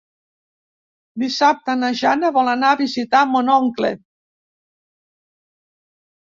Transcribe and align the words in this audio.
Dissabte 1.23 1.75
na 1.81 1.91
Jana 1.99 2.31
vol 2.37 2.49
anar 2.53 2.71
a 2.71 2.79
visitar 2.79 3.21
mon 3.35 3.53
oncle. 3.57 3.93